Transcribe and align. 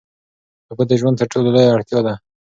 اوبه 0.69 0.83
د 0.87 0.91
ژوند 0.99 1.19
تر 1.19 1.27
ټولو 1.33 1.47
لویه 1.55 1.73
اړتیا 1.75 1.99
ده. 2.05 2.13